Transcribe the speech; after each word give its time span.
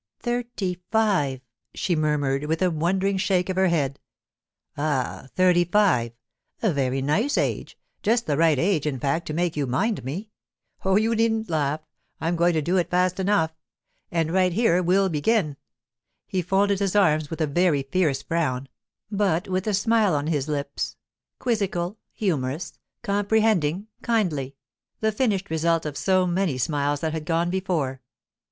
'Thirty 0.21 0.79
five!' 0.89 1.41
she 1.75 1.95
murmured, 1.95 2.45
with 2.45 2.63
a 2.63 2.71
wondering 2.71 3.17
shake 3.17 3.49
of 3.49 3.55
her 3.55 3.67
head. 3.67 3.99
'Ah—thirty 4.75 5.63
five. 5.63 6.11
A 6.63 6.73
very 6.73 7.03
nice 7.03 7.37
age. 7.37 7.77
Just 8.01 8.25
the 8.25 8.35
right 8.35 8.57
age, 8.57 8.87
in 8.87 8.97
fact, 8.99 9.27
to 9.27 9.33
make 9.35 9.55
you 9.55 9.67
mind 9.67 10.03
me. 10.03 10.31
Oh, 10.83 10.95
you 10.95 11.13
needn't 11.13 11.51
laugh; 11.51 11.81
I'm 12.19 12.35
going 12.35 12.53
to 12.53 12.63
do 12.63 12.77
it 12.77 12.89
fast 12.89 13.19
enough. 13.19 13.51
And 14.09 14.33
right 14.33 14.51
here 14.51 14.81
we'll 14.81 15.07
begin.' 15.07 15.55
He 16.25 16.41
folded 16.41 16.79
his 16.79 16.95
arms 16.95 17.29
with 17.29 17.39
a 17.39 17.45
very 17.45 17.83
fierce 17.83 18.23
frown, 18.23 18.69
but 19.11 19.47
with 19.49 19.67
a 19.67 19.73
smile 19.75 20.15
on 20.15 20.25
his 20.25 20.47
lips, 20.47 20.97
quizzical, 21.37 21.99
humorous, 22.11 22.73
comprehending, 23.03 23.85
kindly—the 24.01 25.11
finished 25.11 25.51
result 25.51 25.85
of 25.85 25.95
so 25.95 26.25
many 26.25 26.57
smiles 26.57 27.01
that 27.01 27.13
had 27.13 27.23
gone 27.23 27.51
before. 27.51 28.01